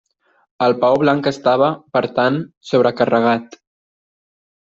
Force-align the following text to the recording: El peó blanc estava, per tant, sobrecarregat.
El 0.67 0.73
peó 0.83 0.95
blanc 1.01 1.27
estava, 1.31 1.67
per 1.97 2.01
tant, 2.19 2.41
sobrecarregat. 2.71 3.57